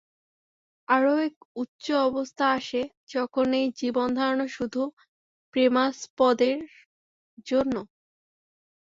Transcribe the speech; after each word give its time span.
আরও 0.87 1.13
এক 1.19 1.33
উচ্চ 1.55 1.85
অবস্থা 2.07 2.45
আসে, 2.57 2.81
যখন 3.07 3.47
এই 3.53 3.67
জীবনধারণও 3.79 4.47
শুধু 4.57 4.81
প্রেমাস্পদের 5.53 6.57
জন্য। 7.47 7.75